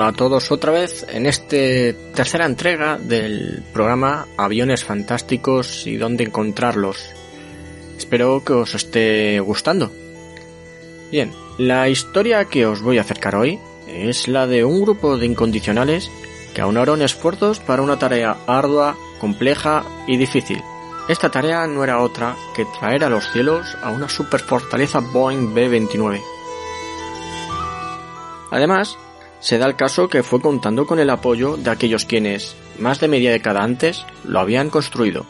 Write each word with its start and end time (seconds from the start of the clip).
Hola 0.00 0.08
a 0.08 0.12
todos 0.14 0.50
otra 0.50 0.72
vez 0.72 1.04
en 1.10 1.26
esta 1.26 1.58
tercera 2.14 2.46
entrega 2.46 2.96
del 2.96 3.62
programa 3.70 4.26
Aviones 4.38 4.82
Fantásticos 4.82 5.86
y 5.86 5.98
dónde 5.98 6.24
encontrarlos. 6.24 7.10
Espero 7.98 8.42
que 8.42 8.54
os 8.54 8.74
esté 8.74 9.40
gustando. 9.40 9.92
Bien, 11.10 11.34
la 11.58 11.90
historia 11.90 12.46
que 12.46 12.64
os 12.64 12.80
voy 12.80 12.96
a 12.96 13.02
acercar 13.02 13.36
hoy 13.36 13.58
es 13.88 14.26
la 14.26 14.46
de 14.46 14.64
un 14.64 14.80
grupo 14.80 15.18
de 15.18 15.26
incondicionales 15.26 16.10
que 16.54 16.62
aunaron 16.62 17.02
esfuerzos 17.02 17.60
para 17.60 17.82
una 17.82 17.98
tarea 17.98 18.38
ardua, 18.46 18.96
compleja 19.20 19.84
y 20.06 20.16
difícil. 20.16 20.62
Esta 21.10 21.28
tarea 21.28 21.66
no 21.66 21.84
era 21.84 22.00
otra 22.00 22.36
que 22.56 22.64
traer 22.64 23.04
a 23.04 23.10
los 23.10 23.30
cielos 23.32 23.76
a 23.82 23.90
una 23.90 24.08
superfortaleza 24.08 25.00
Boeing 25.00 25.52
B-29. 25.52 26.22
Además, 28.50 28.96
se 29.40 29.58
da 29.58 29.66
el 29.66 29.76
caso 29.76 30.08
que 30.08 30.22
fue 30.22 30.40
contando 30.40 30.86
con 30.86 31.00
el 31.00 31.10
apoyo 31.10 31.56
de 31.56 31.70
aquellos 31.70 32.04
quienes, 32.04 32.54
más 32.78 33.00
de 33.00 33.08
media 33.08 33.32
década 33.32 33.62
antes, 33.62 34.04
lo 34.24 34.38
habían 34.38 34.70
construido. 34.70 35.26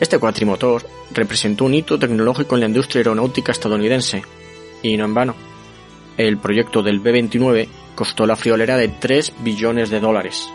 Este 0.00 0.18
cuatrimotor 0.18 0.84
representó 1.12 1.64
un 1.64 1.74
hito 1.74 1.98
tecnológico 1.98 2.56
en 2.56 2.60
la 2.60 2.66
industria 2.66 3.00
aeronáutica 3.00 3.52
estadounidense, 3.52 4.22
y 4.82 4.96
no 4.96 5.04
en 5.04 5.14
vano. 5.14 5.34
El 6.16 6.38
proyecto 6.38 6.82
del 6.82 7.00
B-29 7.00 7.68
costó 7.94 8.26
la 8.26 8.36
friolera 8.36 8.76
de 8.76 8.88
3 8.88 9.34
billones 9.40 9.90
de 9.90 10.00
dólares. 10.00 10.48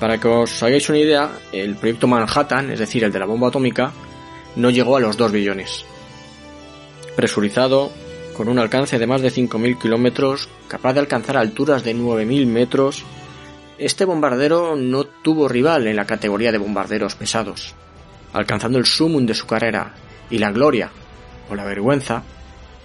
Para 0.00 0.18
que 0.18 0.28
os 0.28 0.62
hagáis 0.62 0.88
una 0.88 0.98
idea, 0.98 1.30
el 1.52 1.76
proyecto 1.76 2.06
Manhattan, 2.06 2.70
es 2.70 2.80
decir, 2.80 3.04
el 3.04 3.12
de 3.12 3.18
la 3.18 3.26
bomba 3.26 3.48
atómica, 3.48 3.92
no 4.56 4.70
llegó 4.70 4.96
a 4.96 5.00
los 5.00 5.16
2 5.16 5.32
billones. 5.32 5.84
Presurizado, 7.14 7.92
con 8.36 8.48
un 8.48 8.58
alcance 8.58 8.98
de 8.98 9.06
más 9.06 9.22
de 9.22 9.32
5.000 9.32 9.78
kilómetros, 9.78 10.50
capaz 10.68 10.92
de 10.92 11.00
alcanzar 11.00 11.38
alturas 11.38 11.82
de 11.82 11.96
9.000 11.96 12.46
metros, 12.46 13.02
este 13.78 14.04
bombardero 14.04 14.76
no 14.76 15.04
tuvo 15.04 15.48
rival 15.48 15.86
en 15.86 15.96
la 15.96 16.04
categoría 16.04 16.52
de 16.52 16.58
bombarderos 16.58 17.14
pesados, 17.14 17.74
alcanzando 18.34 18.78
el 18.78 18.84
sumum 18.84 19.24
de 19.24 19.32
su 19.32 19.46
carrera 19.46 19.94
y 20.28 20.36
la 20.36 20.50
gloria, 20.50 20.90
o 21.48 21.54
la 21.54 21.64
vergüenza, 21.64 22.24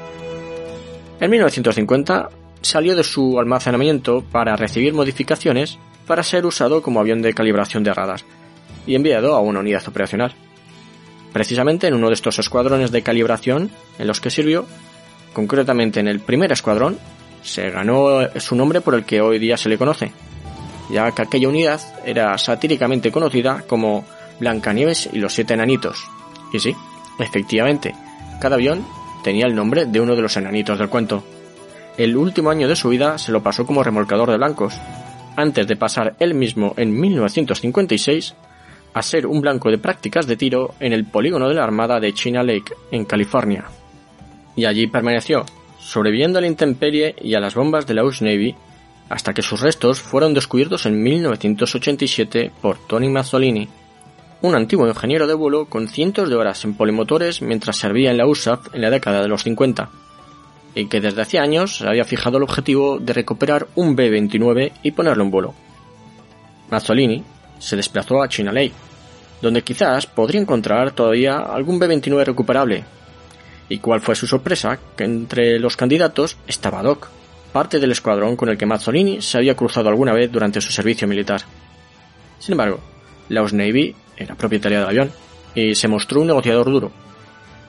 En 1.20 1.30
1950 1.30 2.30
salió 2.62 2.94
de 2.94 3.04
su 3.04 3.38
almacenamiento 3.38 4.22
para 4.22 4.56
recibir 4.56 4.94
modificaciones 4.94 5.78
para 6.06 6.22
ser 6.22 6.46
usado 6.46 6.82
como 6.82 7.00
avión 7.00 7.22
de 7.22 7.34
calibración 7.34 7.84
de 7.84 7.94
radar 7.94 8.20
y 8.86 8.94
enviado 8.94 9.34
a 9.34 9.40
una 9.40 9.60
unidad 9.60 9.86
operacional. 9.86 10.34
Precisamente 11.32 11.86
en 11.86 11.94
uno 11.94 12.08
de 12.08 12.14
estos 12.14 12.38
escuadrones 12.38 12.90
de 12.90 13.02
calibración 13.02 13.70
en 13.98 14.06
los 14.06 14.20
que 14.20 14.30
sirvió, 14.30 14.66
concretamente 15.32 16.00
en 16.00 16.08
el 16.08 16.20
primer 16.20 16.50
escuadrón, 16.52 16.98
se 17.42 17.70
ganó 17.70 18.20
su 18.38 18.56
nombre 18.56 18.80
por 18.80 18.94
el 18.94 19.04
que 19.04 19.20
hoy 19.20 19.38
día 19.38 19.56
se 19.56 19.68
le 19.68 19.78
conoce, 19.78 20.12
ya 20.92 21.10
que 21.12 21.22
aquella 21.22 21.48
unidad 21.48 21.80
era 22.04 22.36
satíricamente 22.38 23.12
conocida 23.12 23.64
como 23.66 24.04
Blancanieves 24.38 25.08
y 25.12 25.18
los 25.18 25.34
siete 25.34 25.54
enanitos. 25.54 26.04
Y 26.52 26.60
sí, 26.60 26.74
efectivamente, 27.18 27.94
cada 28.40 28.56
avión 28.56 28.84
tenía 29.22 29.46
el 29.46 29.54
nombre 29.54 29.86
de 29.86 30.00
uno 30.00 30.16
de 30.16 30.22
los 30.22 30.36
enanitos 30.36 30.78
del 30.78 30.88
cuento. 30.88 31.22
El 31.96 32.16
último 32.16 32.50
año 32.50 32.68
de 32.68 32.76
su 32.76 32.88
vida 32.88 33.18
se 33.18 33.32
lo 33.32 33.42
pasó 33.42 33.66
como 33.66 33.82
remolcador 33.82 34.30
de 34.30 34.38
blancos, 34.38 34.80
antes 35.36 35.66
de 35.66 35.76
pasar 35.76 36.16
él 36.18 36.34
mismo 36.34 36.74
en 36.76 36.98
1956 36.98 38.34
a 38.92 39.02
ser 39.02 39.26
un 39.26 39.40
blanco 39.40 39.70
de 39.70 39.78
prácticas 39.78 40.26
de 40.26 40.36
tiro 40.36 40.74
en 40.80 40.92
el 40.92 41.04
polígono 41.04 41.48
de 41.48 41.54
la 41.54 41.64
Armada 41.64 42.00
de 42.00 42.12
China 42.12 42.42
Lake, 42.42 42.74
en 42.90 43.04
California. 43.04 43.64
Y 44.56 44.64
allí 44.64 44.86
permaneció, 44.88 45.44
sobreviviendo 45.78 46.38
a 46.38 46.42
la 46.42 46.48
intemperie 46.48 47.14
y 47.20 47.34
a 47.34 47.40
las 47.40 47.54
bombas 47.54 47.86
de 47.86 47.94
la 47.94 48.04
US 48.04 48.22
Navy 48.22 48.54
hasta 49.10 49.34
que 49.34 49.42
sus 49.42 49.60
restos 49.60 50.00
fueron 50.00 50.32
descubiertos 50.32 50.86
en 50.86 51.02
1987 51.02 52.52
por 52.62 52.78
Tony 52.86 53.08
Mazzolini, 53.08 53.68
un 54.40 54.54
antiguo 54.54 54.88
ingeniero 54.88 55.26
de 55.26 55.34
vuelo 55.34 55.66
con 55.66 55.88
cientos 55.88 56.30
de 56.30 56.36
horas 56.36 56.64
en 56.64 56.74
polimotores 56.74 57.42
mientras 57.42 57.76
servía 57.76 58.12
en 58.12 58.16
la 58.16 58.26
USAF 58.26 58.72
en 58.72 58.80
la 58.80 58.88
década 58.88 59.20
de 59.20 59.28
los 59.28 59.42
50, 59.42 59.90
y 60.76 60.86
que 60.86 61.00
desde 61.00 61.22
hace 61.22 61.40
años 61.40 61.82
había 61.82 62.04
fijado 62.04 62.38
el 62.38 62.44
objetivo 62.44 63.00
de 63.00 63.12
recuperar 63.12 63.66
un 63.74 63.96
B-29 63.96 64.72
y 64.84 64.92
ponerlo 64.92 65.24
en 65.24 65.30
vuelo. 65.30 65.54
Mazzolini 66.70 67.24
se 67.58 67.76
desplazó 67.76 68.22
a 68.22 68.28
China 68.28 68.52
Lake, 68.52 68.72
donde 69.42 69.62
quizás 69.62 70.06
podría 70.06 70.40
encontrar 70.40 70.92
todavía 70.92 71.38
algún 71.38 71.80
B-29 71.80 72.24
recuperable. 72.26 72.84
¿Y 73.68 73.78
cuál 73.78 74.00
fue 74.00 74.14
su 74.14 74.28
sorpresa? 74.28 74.78
Que 74.96 75.04
entre 75.04 75.58
los 75.58 75.76
candidatos 75.76 76.36
estaba 76.46 76.82
Doc, 76.82 77.08
parte 77.52 77.78
del 77.78 77.92
escuadrón 77.92 78.36
con 78.36 78.48
el 78.48 78.56
que 78.56 78.66
Mazzolini 78.66 79.20
se 79.20 79.38
había 79.38 79.56
cruzado 79.56 79.88
alguna 79.88 80.12
vez 80.12 80.30
durante 80.30 80.60
su 80.60 80.72
servicio 80.72 81.06
militar. 81.06 81.42
Sin 82.38 82.52
embargo, 82.52 82.80
la 83.28 83.42
US 83.42 83.52
Navy 83.52 83.94
era 84.16 84.34
propietaria 84.34 84.80
del 84.80 84.88
avión 84.88 85.12
y 85.54 85.74
se 85.74 85.88
mostró 85.88 86.20
un 86.20 86.28
negociador 86.28 86.66
duro. 86.66 86.92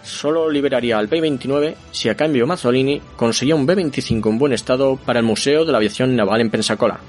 Solo 0.04 0.50
liberaría 0.50 0.98
al 0.98 1.08
B-29 1.08 1.76
si 1.92 2.10
a 2.10 2.16
cambio 2.16 2.48
Mazzolini 2.48 3.02
conseguía 3.16 3.56
un 3.56 3.66
B-25 3.66 4.30
en 4.30 4.40
buen 4.40 4.54
estado 4.54 4.98
para 4.98 5.20
el 5.20 5.26
Museo 5.26 5.64
de 5.64 5.72
la 5.72 5.78
Aviación 5.78 6.16
Naval 6.16 6.42
en 6.42 6.50
Pensacola. 6.50 7.00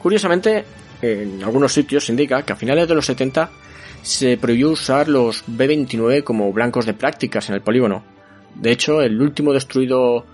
Curiosamente, 0.00 0.64
en 1.02 1.42
algunos 1.42 1.72
sitios 1.72 2.04
se 2.04 2.12
indica 2.12 2.42
que 2.42 2.52
a 2.52 2.56
finales 2.56 2.88
de 2.88 2.94
los 2.94 3.06
70 3.06 3.50
se 4.02 4.38
prohibió 4.38 4.70
usar 4.70 5.08
los 5.08 5.42
B-29 5.46 6.22
como 6.22 6.52
blancos 6.52 6.86
de 6.86 6.94
prácticas 6.94 7.48
en 7.48 7.56
el 7.56 7.62
polígono. 7.62 8.02
De 8.54 8.70
hecho, 8.70 9.02
el 9.02 9.20
último 9.20 9.52
destruido 9.52 10.24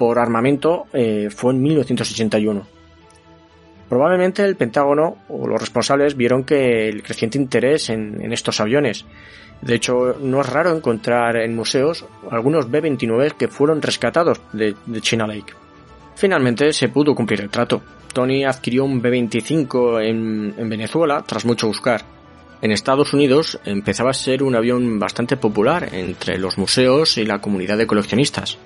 por 0.00 0.18
armamento 0.18 0.86
eh, 0.94 1.28
fue 1.28 1.52
en 1.52 1.60
1981. 1.60 2.66
Probablemente 3.86 4.42
el 4.42 4.56
Pentágono 4.56 5.18
o 5.28 5.46
los 5.46 5.60
responsables 5.60 6.16
vieron 6.16 6.42
que 6.42 6.88
el 6.88 7.02
creciente 7.02 7.36
interés 7.36 7.90
en, 7.90 8.32
estos 8.32 8.60
aviones. 8.60 9.04
De 9.60 9.74
hecho, 9.74 10.16
no 10.18 10.40
es 10.40 10.48
raro 10.48 10.74
encontrar 10.74 11.36
en 11.36 11.54
museos 11.54 12.06
algunos 12.30 12.70
B-29 12.70 13.32
que 13.32 13.48
fueron 13.48 13.82
rescatados 13.82 14.40
de, 14.54 14.74
China 15.02 15.26
Lake. 15.26 15.52
Finalmente 16.14 16.72
se 16.72 16.88
pudo 16.88 17.14
cumplir 17.14 17.42
el 17.42 17.50
trato. 17.50 17.82
Tony 18.14 18.46
adquirió 18.46 18.86
un 18.86 19.02
B-25 19.02 20.02
en 20.02 20.70
Venezuela 20.70 21.22
tras 21.26 21.44
mucho 21.44 21.66
buscar 21.66 22.06
en 22.62 22.72
Estados 22.72 23.14
Unidos 23.14 23.58
empezaba 23.64 24.10
a 24.10 24.14
ser 24.14 24.42
un 24.42 24.54
avión 24.54 24.98
bastante 24.98 25.36
popular 25.36 25.88
entre 25.92 26.38
los 26.38 26.58
museos 26.58 27.16
y 27.16 27.24
la 27.24 27.40
comunidad 27.40 27.78
de 27.78 27.86
coleccionistas, 27.86 28.58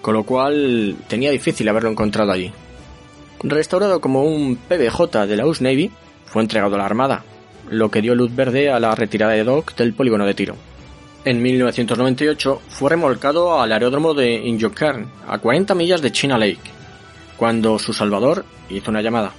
con 0.00 0.14
lo 0.14 0.24
cual 0.24 0.96
tenía 1.08 1.30
difícil 1.30 1.68
haberlo 1.68 1.90
encontrado 1.90 2.32
allí. 2.32 2.52
Restaurado 3.42 4.00
como 4.00 4.24
un 4.24 4.56
PBJ 4.56 5.26
de 5.26 5.36
la 5.36 5.46
US 5.46 5.60
Navy, 5.60 5.90
fue 6.26 6.42
entregado 6.42 6.74
a 6.74 6.78
la 6.78 6.86
Armada, 6.86 7.24
lo 7.70 7.90
que 7.90 8.02
dio 8.02 8.14
luz 8.14 8.34
verde 8.34 8.70
a 8.70 8.80
la 8.80 8.94
retirada 8.94 9.32
de 9.32 9.44
Dock 9.44 9.74
del 9.76 9.94
polígono 9.94 10.26
de 10.26 10.34
tiro. 10.34 10.56
En 11.24 11.42
1998 11.42 12.62
fue 12.68 12.90
remolcado 12.90 13.60
al 13.60 13.72
aeródromo 13.72 14.14
de 14.14 14.34
Injokern, 14.34 15.10
a 15.26 15.38
40 15.38 15.74
millas 15.74 16.00
de 16.00 16.12
China 16.12 16.38
Lake, 16.38 16.70
cuando 17.36 17.78
su 17.78 17.92
salvador 17.92 18.44
hizo 18.70 18.90
una 18.90 19.02
llamada. 19.02 19.32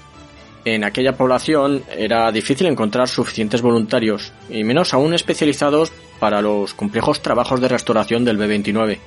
En 0.65 0.83
aquella 0.83 1.15
población 1.15 1.83
era 1.95 2.31
difícil 2.31 2.67
encontrar 2.67 3.07
suficientes 3.07 3.61
voluntarios, 3.61 4.33
y 4.49 4.63
menos 4.63 4.93
aún 4.93 5.13
especializados 5.13 5.91
para 6.19 6.41
los 6.41 6.73
complejos 6.73 7.21
trabajos 7.21 7.61
de 7.61 7.69
restauración 7.69 8.25
del 8.25 8.37
B-29. 8.37 8.99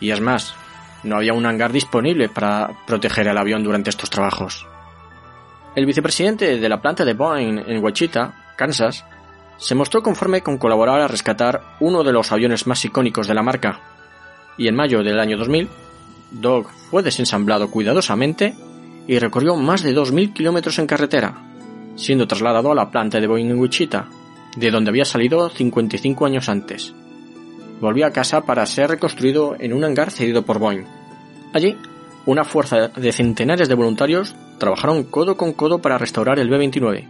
Y 0.00 0.10
es 0.10 0.20
más, 0.20 0.54
no 1.02 1.16
había 1.16 1.32
un 1.32 1.46
hangar 1.46 1.72
disponible 1.72 2.28
para 2.28 2.70
proteger 2.86 3.28
el 3.28 3.38
avión 3.38 3.62
durante 3.62 3.90
estos 3.90 4.10
trabajos. 4.10 4.66
El 5.74 5.86
vicepresidente 5.86 6.58
de 6.58 6.68
la 6.68 6.80
planta 6.80 7.04
de 7.04 7.14
Boeing 7.14 7.58
en 7.66 7.82
Wichita, 7.82 8.54
Kansas, 8.56 9.04
se 9.56 9.74
mostró 9.74 10.02
conforme 10.02 10.42
con 10.42 10.58
colaborar 10.58 11.00
a 11.00 11.08
rescatar 11.08 11.76
uno 11.80 12.02
de 12.04 12.12
los 12.12 12.30
aviones 12.32 12.66
más 12.66 12.84
icónicos 12.84 13.26
de 13.26 13.34
la 13.34 13.42
marca, 13.42 13.80
y 14.58 14.68
en 14.68 14.76
mayo 14.76 15.02
del 15.02 15.18
año 15.18 15.38
2000, 15.38 15.68
Dog 16.30 16.68
fue 16.90 17.02
desensamblado 17.02 17.70
cuidadosamente 17.70 18.54
y 19.06 19.18
recorrió 19.18 19.56
más 19.56 19.82
de 19.82 19.94
2.000 19.94 20.32
kilómetros 20.32 20.78
en 20.78 20.86
carretera, 20.86 21.34
siendo 21.96 22.26
trasladado 22.26 22.72
a 22.72 22.74
la 22.74 22.90
planta 22.90 23.20
de 23.20 23.26
Boeing 23.26 23.50
en 23.50 23.58
Wichita, 23.58 24.08
de 24.56 24.70
donde 24.70 24.90
había 24.90 25.04
salido 25.04 25.48
55 25.48 26.26
años 26.26 26.48
antes. 26.48 26.94
Volvió 27.82 28.06
a 28.06 28.12
casa 28.12 28.42
para 28.42 28.64
ser 28.64 28.90
reconstruido 28.90 29.56
en 29.58 29.72
un 29.72 29.82
hangar 29.82 30.12
cedido 30.12 30.44
por 30.44 30.60
Boeing. 30.60 30.84
Allí, 31.52 31.76
una 32.26 32.44
fuerza 32.44 32.86
de 32.86 33.10
centenares 33.10 33.68
de 33.68 33.74
voluntarios 33.74 34.36
trabajaron 34.58 35.02
codo 35.02 35.36
con 35.36 35.52
codo 35.52 35.80
para 35.82 35.98
restaurar 35.98 36.38
el 36.38 36.48
B-29. 36.48 37.08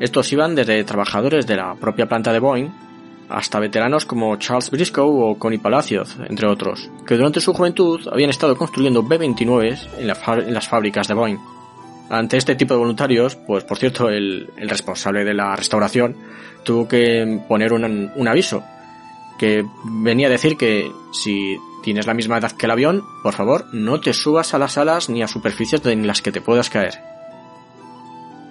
Estos 0.00 0.32
iban 0.32 0.56
desde 0.56 0.82
trabajadores 0.82 1.46
de 1.46 1.54
la 1.54 1.76
propia 1.76 2.08
planta 2.08 2.32
de 2.32 2.40
Boeing 2.40 2.70
hasta 3.28 3.60
veteranos 3.60 4.04
como 4.04 4.34
Charles 4.38 4.72
Briscoe 4.72 5.04
o 5.04 5.38
Connie 5.38 5.60
Palacios, 5.60 6.16
entre 6.28 6.48
otros, 6.48 6.90
que 7.06 7.14
durante 7.14 7.40
su 7.40 7.52
juventud 7.52 8.00
habían 8.10 8.30
estado 8.30 8.56
construyendo 8.56 9.04
B-29 9.04 9.88
en, 9.98 10.08
las 10.52 10.68
fábricas 10.68 11.06
de 11.06 11.14
Boeing. 11.14 11.38
Ante 12.10 12.38
este 12.38 12.56
tipo 12.56 12.74
de 12.74 12.80
voluntarios, 12.80 13.36
pues 13.36 13.62
por 13.62 13.78
cierto, 13.78 14.08
el, 14.08 14.48
responsable 14.56 15.24
de 15.24 15.32
la 15.32 15.54
restauración 15.54 16.16
tuvo 16.64 16.88
que 16.88 17.40
poner 17.46 17.72
un 17.72 18.26
aviso 18.26 18.64
que 19.42 19.66
venía 19.82 20.28
a 20.28 20.30
decir 20.30 20.56
que 20.56 20.92
si 21.10 21.58
tienes 21.82 22.06
la 22.06 22.14
misma 22.14 22.38
edad 22.38 22.52
que 22.52 22.66
el 22.66 22.70
avión, 22.70 23.02
por 23.24 23.34
favor, 23.34 23.66
no 23.72 23.98
te 23.98 24.12
subas 24.12 24.54
a 24.54 24.58
las 24.58 24.78
alas 24.78 25.08
ni 25.08 25.20
a 25.20 25.26
superficies 25.26 25.84
en 25.84 26.06
las 26.06 26.22
que 26.22 26.30
te 26.30 26.40
puedas 26.40 26.70
caer. 26.70 27.00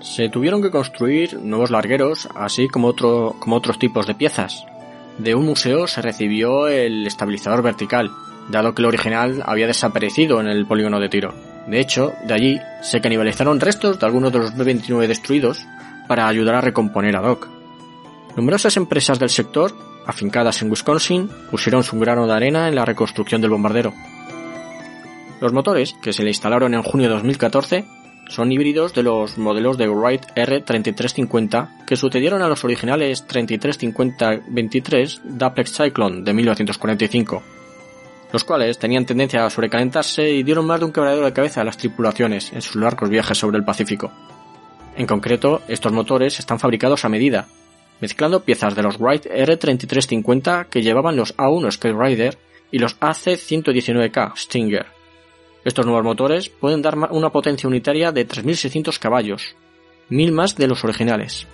Se 0.02 0.28
tuvieron 0.28 0.62
que 0.62 0.70
construir 0.70 1.40
nuevos 1.40 1.72
largueros, 1.72 2.28
así 2.36 2.68
como, 2.68 2.94
como 2.94 3.56
otros 3.56 3.80
tipos 3.80 4.06
de 4.06 4.16
piezas. 4.16 4.66
De 5.18 5.34
un 5.34 5.46
museo 5.46 5.88
se 5.88 6.02
recibió 6.02 6.68
el 6.68 7.08
estabilizador 7.08 7.62
vertical, 7.62 8.12
dado 8.50 8.76
que 8.76 8.82
el 8.82 8.88
original 8.88 9.44
había 9.46 9.68
desaparecido 9.68 10.42
en 10.42 10.48
el 10.48 10.66
polígono 10.66 11.00
de 11.00 11.08
tiro. 11.08 11.34
De 11.68 11.80
hecho, 11.80 12.12
de 12.28 12.34
allí 12.34 12.60
se 12.82 13.00
canibalizaron 13.00 13.62
restos 13.62 13.98
de 13.98 14.06
algunos 14.06 14.34
de 14.34 14.40
los 14.40 14.58
B-29 14.58 15.08
destruidos 15.08 15.66
para 16.10 16.28
ayudar 16.28 16.56
a 16.56 16.62
recomponer 16.62 17.16
a 17.16 17.22
Doc. 17.22 17.48
Numerosas 18.36 18.76
empresas 18.76 19.20
del 19.20 19.30
sector, 19.30 19.74
afincadas 20.06 20.62
en 20.62 20.70
Wisconsin, 20.70 21.30
pusieron 21.50 21.84
su 21.84 22.00
grano 22.00 22.28
de 22.28 22.34
arena 22.34 22.68
en 22.68 22.76
la 22.76 22.86
reconstrucción 22.86 23.42
del 23.42 23.52
bombardero. 23.52 23.94
Los 25.40 25.54
motores, 25.54 25.96
que 26.02 26.14
se 26.14 26.24
le 26.24 26.30
instalaron 26.30 26.74
en 26.74 26.84
junio 26.84 27.08
de 27.08 27.16
2014, 27.16 27.86
son 28.32 28.52
híbridos 28.52 28.94
de 28.94 29.04
los 29.04 29.38
modelos 29.38 29.78
de 29.78 29.90
Wright 29.90 30.26
R3350 30.36 31.86
que 31.86 31.98
sucedieron 31.98 32.42
a 32.42 32.48
los 32.48 32.64
originales 32.64 33.28
3350-23 33.28 35.22
Duplex 35.24 35.76
Cyclone 35.76 36.22
de 36.24 36.34
1945, 36.34 37.44
los 38.32 38.44
cuales 38.44 38.80
tenían 38.80 39.06
tendencia 39.06 39.46
a 39.46 39.50
sobrecalentarse 39.50 40.32
y 40.32 40.44
dieron 40.44 40.66
más 40.66 40.80
de 40.80 40.86
un 40.86 40.94
quebradero 40.94 41.26
de 41.26 41.34
cabeza 41.34 41.62
a 41.62 41.66
las 41.66 41.78
tripulaciones 41.78 42.54
en 42.54 42.62
sus 42.62 42.78
largos 42.78 43.10
viajes 43.10 43.38
sobre 43.38 43.58
el 43.58 43.66
Pacífico. 43.66 44.12
En 44.96 45.08
concreto, 45.08 45.62
estos 45.68 45.92
motores 45.92 46.40
están 46.40 46.60
fabricados 46.60 47.04
a 47.04 47.10
medida, 47.10 47.48
mezclando 48.02 48.44
piezas 48.44 48.76
de 48.76 48.84
los 48.84 49.00
Wright 49.00 49.26
R3350 49.26 50.68
que 50.68 50.82
llevaban 50.82 51.16
los 51.16 51.36
A1 51.38 51.98
Rider 51.98 52.38
y 52.72 52.80
los 52.80 52.98
AC-119K 53.00 54.36
Stinger 54.36 55.02
estos 55.64 55.86
nuevos 55.86 56.04
motores 56.04 56.50
pueden 56.50 56.82
dar 56.82 56.98
una 57.12 57.30
potencia 57.30 57.70
unitaria 57.70 58.12
de 58.12 58.28
3.600 58.28 58.98
caballos, 58.98 59.56
mil 60.10 60.32
más 60.32 60.56
de 60.56 60.68
los 60.68 60.84
originales. 60.84 61.48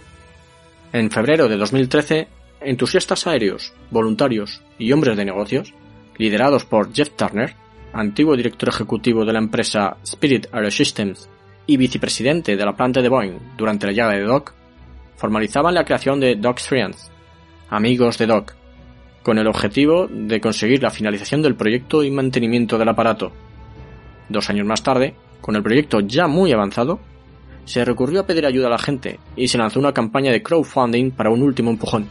En 0.93 1.11
febrero 1.11 1.49
de 1.49 1.57
2013, 1.57 2.27
entusiastas 2.61 3.27
aéreos, 3.27 3.73
voluntarios 3.91 4.61
y 4.79 4.93
hombres 4.93 5.17
de 5.17 5.25
negocios, 5.25 5.73
liderados 6.17 6.63
por 6.63 6.93
Jeff 6.93 7.09
Turner, 7.17 7.55
antiguo 7.91 8.37
director 8.37 8.69
ejecutivo 8.69 9.25
de 9.25 9.33
la 9.33 9.39
empresa 9.39 9.97
Spirit 10.03 10.47
Aerosystems 10.53 11.29
y 11.65 11.75
vicepresidente 11.75 12.55
de 12.55 12.65
la 12.65 12.77
planta 12.77 13.01
de 13.01 13.09
Boeing 13.09 13.39
durante 13.57 13.87
la 13.87 13.91
llegada 13.91 14.13
de 14.13 14.23
Doc, 14.23 14.53
formalizaban 15.17 15.73
la 15.73 15.83
creación 15.83 16.19
de 16.19 16.35
Doc's 16.35 16.67
Friends, 16.67 17.11
amigos 17.69 18.17
de 18.17 18.27
Doc, 18.27 18.55
con 19.23 19.37
el 19.37 19.47
objetivo 19.47 20.07
de 20.09 20.39
conseguir 20.39 20.81
la 20.81 20.91
finalización 20.91 21.41
del 21.41 21.55
proyecto 21.55 22.03
y 22.03 22.11
mantenimiento 22.11 22.77
del 22.77 22.89
aparato, 22.89 23.33
Dos 24.29 24.49
años 24.49 24.65
más 24.65 24.83
tarde, 24.83 25.15
con 25.41 25.55
el 25.55 25.63
proyecto 25.63 26.01
ya 26.01 26.27
muy 26.27 26.51
avanzado, 26.51 26.99
se 27.65 27.85
recurrió 27.85 28.21
a 28.21 28.25
pedir 28.25 28.45
ayuda 28.45 28.67
a 28.67 28.71
la 28.71 28.77
gente 28.77 29.19
y 29.35 29.47
se 29.47 29.57
lanzó 29.57 29.79
una 29.79 29.93
campaña 29.93 30.31
de 30.31 30.43
crowdfunding 30.43 31.11
para 31.11 31.29
un 31.29 31.41
último 31.41 31.69
empujón. 31.69 32.09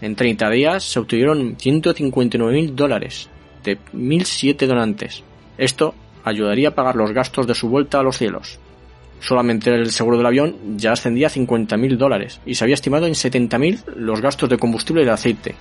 En 0.00 0.16
30 0.16 0.50
días 0.50 0.84
se 0.84 0.98
obtuvieron 0.98 1.56
159.000 1.56 2.70
dólares 2.74 3.30
de 3.62 3.78
1.007 3.78 4.66
donantes. 4.66 5.22
Esto 5.56 5.94
ayudaría 6.24 6.68
a 6.68 6.74
pagar 6.74 6.96
los 6.96 7.12
gastos 7.12 7.46
de 7.46 7.54
su 7.54 7.68
vuelta 7.68 8.00
a 8.00 8.02
los 8.02 8.18
cielos. 8.18 8.58
Solamente 9.20 9.74
el 9.74 9.90
seguro 9.90 10.18
del 10.18 10.26
avión 10.26 10.76
ya 10.76 10.92
ascendía 10.92 11.28
a 11.28 11.30
50.000 11.30 11.96
dólares 11.96 12.40
y 12.44 12.54
se 12.54 12.64
había 12.64 12.74
estimado 12.74 13.06
en 13.06 13.14
70.000 13.14 13.94
los 13.96 14.20
gastos 14.20 14.48
de 14.48 14.58
combustible 14.58 15.02
y 15.02 15.06
de 15.06 15.10
aceite. 15.10 15.54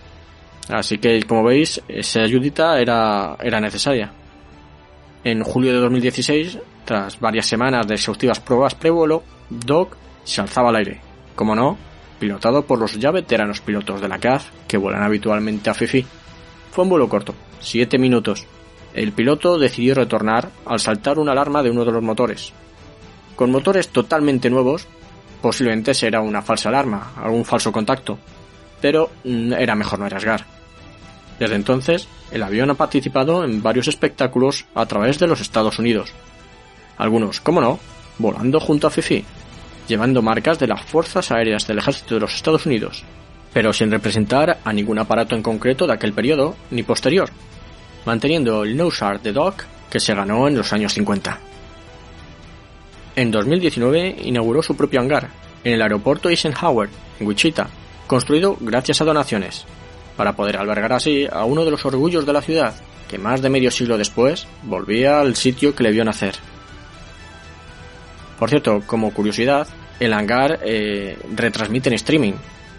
Así 0.70 0.98
que, 0.98 1.22
como 1.24 1.44
veis, 1.44 1.82
esa 1.88 2.22
ayudita 2.22 2.80
era, 2.80 3.60
necesaria. 3.60 4.12
En 5.24 5.44
julio 5.44 5.74
de 5.74 5.80
2016, 5.80 6.58
tras 6.86 7.20
varias 7.20 7.46
semanas 7.46 7.88
de 7.88 7.96
exhaustivas 7.96 8.40
pruebas 8.40 8.76
prevuelo, 8.76 9.24
Doc 9.50 9.98
se 10.24 10.42
alzaba 10.42 10.70
al 10.70 10.78
aire, 10.78 11.02
como 11.36 11.56
no, 11.56 11.78
pilotado 12.20 12.66
por 12.66 12.80
los 12.80 12.98
ya 13.00 13.12
veteranos 13.12 13.62
pilotos 13.62 14.02
de 14.02 14.08
la 14.08 14.20
CAF 14.20 14.50
que 14.68 14.78
vuelan 14.78 15.04
habitualmente 15.04 15.70
a 15.70 15.74
Fifi. 15.74 16.06
Fue 16.72 16.84
un 16.84 16.90
vuelo 16.90 17.10
corto, 17.10 17.36
siete 17.60 17.98
minutos. 17.98 18.46
El 18.94 19.12
piloto 19.12 19.58
decidió 19.58 19.96
retornar 19.96 20.50
al 20.66 20.80
saltar 20.80 21.20
una 21.20 21.32
alarma 21.32 21.64
de 21.64 21.72
uno 21.72 21.84
de 21.84 21.92
los 21.92 22.04
motores. 22.04 22.54
Con 23.36 23.52
motores 23.52 23.90
totalmente 23.90 24.50
nuevos, 24.50 24.88
posiblemente 25.42 25.94
será 25.94 26.22
una 26.22 26.42
falsa 26.42 26.70
alarma, 26.70 27.14
algún 27.18 27.46
falso 27.46 27.72
contacto, 27.72 28.18
pero 28.82 29.10
mm, 29.24 29.54
era 29.54 29.76
mejor 29.76 30.00
no 30.00 30.06
arriesgar. 30.06 30.46
Desde 31.40 31.56
entonces, 31.56 32.08
el 32.32 32.44
avión 32.44 32.70
ha 32.70 32.76
participado 32.76 33.44
en 33.44 33.62
varios 33.62 33.88
espectáculos 33.88 34.66
a 34.76 34.86
través 34.86 35.20
de 35.20 35.28
los 35.28 35.42
Estados 35.42 35.80
Unidos. 35.80 36.14
Algunos, 36.98 37.42
como 37.42 37.60
no, 37.60 37.80
volando 38.18 38.60
junto 38.60 38.88
a 38.88 38.92
Fifi. 38.92 39.26
llevando 39.88 40.22
marcas 40.22 40.60
de 40.60 40.68
las 40.68 40.82
Fuerzas 40.84 41.32
Aéreas 41.32 41.68
del 41.68 41.80
Ejército 41.80 42.16
de 42.16 42.22
los 42.22 42.34
Estados 42.36 42.66
Unidos, 42.66 43.04
pero 43.52 43.74
sin 43.74 43.92
representar 43.92 44.60
a 44.64 44.72
ningún 44.72 44.98
aparato 45.00 45.36
en 45.36 45.44
concreto 45.44 45.86
de 45.86 45.94
aquel 45.94 46.14
periodo 46.14 46.56
ni 46.72 46.84
posterior, 46.84 47.30
manteniendo 48.06 48.64
el 48.64 48.78
Nose 48.78 49.04
Art 49.04 49.22
de 49.22 49.34
Doc 49.34 49.66
que 49.90 50.00
se 50.00 50.16
ganó 50.16 50.48
en 50.48 50.56
los 50.56 50.72
años 50.72 50.94
50. 50.94 51.53
En 53.16 53.30
2019 53.30 54.16
inauguró 54.24 54.64
su 54.64 54.76
propio 54.76 55.00
hangar 55.00 55.30
en 55.64 55.74
el 55.74 55.82
aeropuerto 55.82 56.30
Eisenhower, 56.30 56.90
en 57.20 57.28
Wichita, 57.28 57.70
construido 58.08 58.58
gracias 58.60 59.02
a 59.02 59.06
donaciones, 59.06 59.66
para 60.18 60.36
poder 60.36 60.58
albergar 60.58 60.94
así 60.94 61.28
a 61.32 61.46
uno 61.46 61.64
de 61.64 61.72
los 61.72 61.86
orgullos 61.86 62.26
de 62.26 62.34
la 62.34 62.42
ciudad, 62.42 62.74
que 63.08 63.18
más 63.18 63.42
de 63.42 63.50
medio 63.50 63.72
siglo 63.72 63.98
después 63.98 64.48
volvía 64.64 65.20
al 65.20 65.36
sitio 65.36 65.76
que 65.76 65.84
le 65.84 65.92
vio 65.92 66.04
nacer. 66.04 66.36
Por 68.40 68.50
cierto, 68.50 68.82
como 68.86 69.14
curiosidad, 69.14 69.68
el 70.00 70.14
hangar 70.14 70.60
eh, 70.64 71.18
retransmite 71.36 71.90
en 71.90 71.96
streaming, 71.96 72.34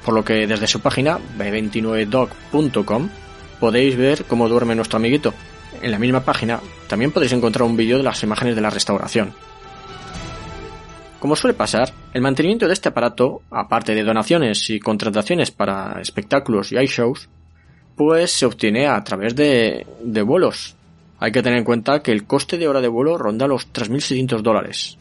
por 0.04 0.14
lo 0.14 0.24
que 0.24 0.46
desde 0.46 0.66
su 0.66 0.80
página 0.80 1.18
b29dog.com 1.38 3.08
podéis 3.60 3.96
ver 3.96 4.24
cómo 4.24 4.48
duerme 4.48 4.74
nuestro 4.74 4.98
amiguito. 4.98 5.32
En 5.80 5.90
la 5.90 5.98
misma 5.98 6.20
página 6.20 6.60
también 6.88 7.12
podéis 7.12 7.32
encontrar 7.32 7.68
un 7.68 7.76
vídeo 7.76 7.96
de 7.96 8.02
las 8.02 8.22
imágenes 8.22 8.56
de 8.56 8.60
la 8.60 8.70
restauración. 8.70 9.32
Como 11.24 11.36
suele 11.36 11.54
pasar, 11.54 11.90
el 12.12 12.20
mantenimiento 12.20 12.66
de 12.66 12.74
este 12.74 12.90
aparato, 12.90 13.40
aparte 13.50 13.94
de 13.94 14.02
donaciones 14.02 14.68
y 14.68 14.78
contrataciones 14.78 15.50
para 15.50 15.98
espectáculos 15.98 16.70
y 16.70 16.76
shows, 16.84 17.30
pues 17.96 18.30
se 18.30 18.44
obtiene 18.44 18.86
a 18.86 19.02
través 19.02 19.34
de, 19.34 19.86
de 20.02 20.20
vuelos. 20.20 20.76
Hay 21.18 21.32
que 21.32 21.42
tener 21.42 21.60
en 21.60 21.64
cuenta 21.64 22.02
que 22.02 22.12
el 22.12 22.26
coste 22.26 22.58
de 22.58 22.68
hora 22.68 22.82
de 22.82 22.88
vuelo 22.88 23.16
ronda 23.16 23.46
los 23.46 23.72
3.600 23.72 24.42
dólares, 24.42 24.98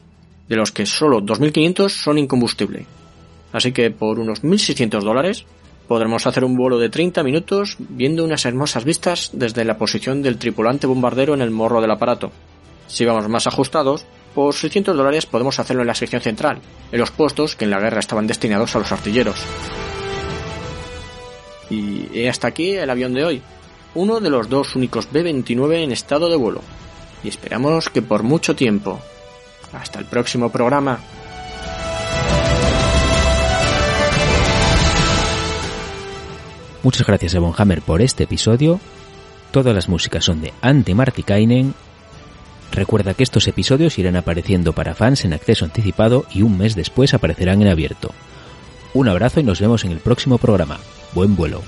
de 0.48 0.56
los 0.56 0.72
que 0.72 0.86
solo 0.86 1.20
2.500 1.20 1.90
son 1.90 2.18
incombustible. 2.18 2.86
Así 3.52 3.74
que 3.74 3.92
por 3.92 4.18
unos 4.18 4.44
1.600 4.44 5.02
dólares 5.02 5.46
podremos 5.90 6.26
hacer 6.26 6.46
un 6.46 6.56
vuelo 6.56 6.80
de 6.80 6.88
30 6.88 7.22
minutos 7.24 7.76
viendo 7.80 8.24
unas 8.24 8.46
hermosas 8.46 8.86
vistas 8.86 9.32
desde 9.34 9.66
la 9.66 9.78
posición 9.78 10.22
del 10.22 10.38
tripulante 10.38 10.88
bombardero 10.88 11.34
en 11.34 11.42
el 11.42 11.52
morro 11.52 11.82
del 11.82 11.92
aparato. 11.92 12.32
Si 12.88 13.04
vamos 13.04 13.28
más 13.28 13.46
ajustados, 13.46 14.06
por 14.34 14.54
600 14.54 14.96
dólares 14.96 15.26
podemos 15.26 15.60
hacerlo 15.60 15.84
en 15.84 15.88
la 15.88 15.96
sección 15.96 16.22
central, 16.22 16.60
en 16.92 17.00
los 17.00 17.12
puestos 17.12 17.56
que 17.56 17.66
en 17.66 17.72
la 17.72 17.80
guerra 17.80 18.00
estaban 18.00 18.28
destinados 18.28 18.76
a 18.76 18.80
los 18.80 18.92
artilleros. 18.92 19.38
Y 21.70 22.28
hasta 22.28 22.48
aquí 22.48 22.72
el 22.72 22.90
avión 22.90 23.14
de 23.14 23.26
hoy, 23.26 23.42
uno 23.96 24.20
de 24.20 24.30
los 24.30 24.50
dos 24.50 24.76
únicos 24.76 25.12
B-29 25.12 25.84
en 25.84 25.92
estado 25.92 26.30
de 26.30 26.36
vuelo. 26.36 26.62
Y 27.24 27.30
esperamos 27.30 27.90
que 27.90 28.02
por 28.02 28.24
mucho 28.24 28.56
tiempo. 28.56 29.00
Hasta 29.72 30.00
el 30.00 30.06
próximo 30.06 30.52
programa. 30.52 31.00
Muchas 36.84 37.08
gracias 37.08 37.34
a 37.36 37.40
Bonhammer 37.40 37.82
por 37.82 38.02
este 38.02 38.26
episodio. 38.26 38.80
Todas 39.52 39.74
las 39.74 39.88
músicas 39.88 40.26
son 40.26 40.42
de 40.42 40.54
Antti 40.62 40.94
Martikainen 40.94 41.74
Recuerda 42.74 43.14
que 43.14 43.24
estos 43.24 43.48
episodios 43.48 44.00
irán 44.00 44.16
apareciendo 44.16 44.74
para 44.74 44.96
fans 44.96 45.26
en 45.26 45.34
acceso 45.34 45.64
anticipado 45.64 46.26
y 46.32 46.42
un 46.42 46.58
mes 46.58 46.76
después 46.76 47.14
aparecerán 47.14 47.62
en 47.62 47.68
abierto. 47.68 48.12
Un 48.96 49.08
abrazo 49.08 49.40
y 49.40 49.44
nos 49.44 49.62
vemos 49.62 49.86
en 49.86 49.92
el 49.92 50.00
próximo 50.00 50.40
programa. 50.40 50.80
Buen 51.14 51.36
vuelo. 51.36 51.62